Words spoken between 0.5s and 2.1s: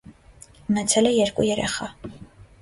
Ունեցել է երկու երեխա։